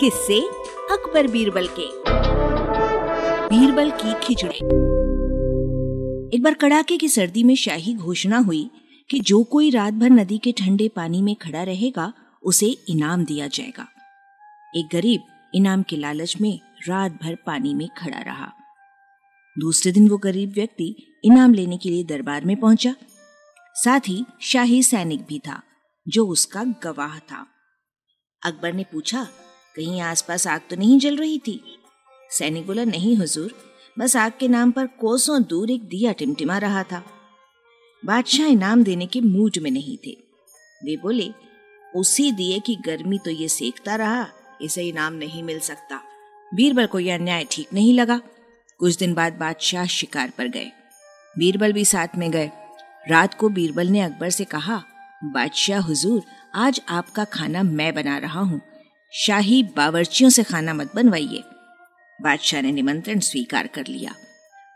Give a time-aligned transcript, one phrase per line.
[0.00, 0.40] किससे
[0.90, 1.86] अकबर बीरबल के।
[3.48, 4.56] बीरबल की खिचड़ी
[6.36, 8.70] एक बार कड़ाके की सर्दी में शाही घोषणा हुई
[9.10, 12.12] कि जो कोई रात भर नदी के ठंडे पानी में खड़ा रहेगा,
[12.42, 13.86] उसे इनाम दिया जाएगा।
[14.76, 15.20] एक गरीब
[15.54, 18.52] इनाम के लालच में रात भर पानी में खड़ा रहा।
[19.58, 22.94] दूसरे दिन वो गरीब व्यक्ति इनाम लेने के लिए दरबार में पहुँचा।
[23.74, 25.62] साथ ही शाही सैनिक भी था,
[26.08, 27.46] जो उसका गवाह था।
[28.44, 29.26] अकबर ने पूछा
[29.76, 31.78] कहीं आसपास आग तो नहीं जल रही थी।
[32.30, 33.54] सैनिक बोला, नहीं हुजूर,
[33.98, 37.02] बस आग के नाम पर कोसों दूर एक दिया टिमटिमा रहा था।
[38.04, 40.16] बादशाह इनाम देने के मूड में नहीं थे।
[40.84, 41.30] वे बोले,
[41.96, 44.26] उसी दिए की गर्मी तो ये सेकता रहा,
[44.62, 46.00] इसे इनाम नहीं मिल सकता।
[46.54, 48.20] बीरबल को यह अन्याय ठीक नहीं लगा।
[48.78, 50.72] कुछ दिन बाद बादशाह शिकार पर गए।
[51.38, 52.50] बीरबल भी साथ में गए।
[53.08, 54.82] रात को बीरबल ने अकबर से कहा,
[55.24, 56.22] बादशाह हुजूर,
[56.54, 58.60] आज आपका खाना मैं बना रहा हूँ।
[59.16, 61.42] शाही बावर्चियों से खाना मत बनवाइए।
[62.22, 64.14] बादशाह ने निमंत्रण स्वीकार कर लिया।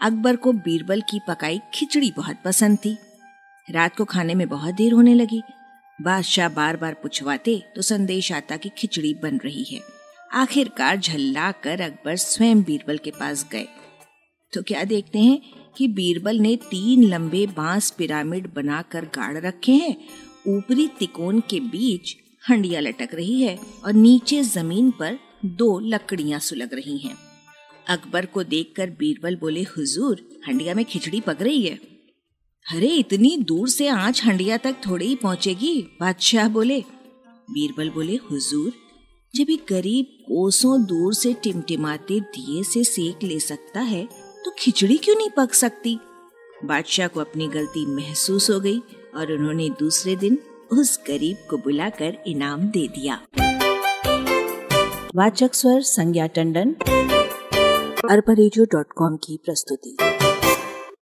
[0.00, 2.96] अकबर को बीरबल की पकाई खिचड़ी बहुत पसंद थी।
[3.70, 5.42] रात को खाने में बहुत देर होने लगी।
[6.02, 9.80] बादशाह बार बार पूछवाते तो संदेश आता कि खिचड़ी बन रही है।
[10.32, 13.66] आखिरकार झल्ला कर अकबर स्वयं बीरबल के पास गए।
[14.52, 15.40] तो क्या देखते हैं
[15.76, 19.96] कि बीरबल ने तीन लंबे बाँस पिरामिड बनाकर गाड़ रखे हैं?
[20.48, 22.16] ऊपरी तिकोन के बीच
[22.50, 27.16] हंडिया लटक रही है और नीचे ज़मीन पर दो लकड़ियाँ सुलग रही हैं।
[27.88, 31.74] अकबर को देखकर बीरबल बोले, हुजूर, हंडिया में खिचड़ी पक रही है?
[32.66, 36.80] अरे, इतनी दूर से आँच हंडिया तक थोड़ी ही पहुंचेगी, बादशाह बोले।
[37.50, 38.72] बीरबल बोले, हुजूर,
[39.34, 44.08] जब एक गरीब कोसों दूर से टिमटिमाते दिए से सेक ले सकता है
[44.44, 45.98] तो खिचड़ी क्यों नहीं पक सकती?
[46.64, 48.78] बादशाह को अपनी गलती महसूस हो गई
[49.16, 50.38] और उन्होंने दूसरे दिन
[50.72, 53.20] उस गरीब को बुलाकर इनाम दे दिया।
[55.16, 56.72] वाचक स्वर संज्ञा टंडन।
[58.10, 58.34] अरबा
[59.16, 59.96] की प्रस्तुति।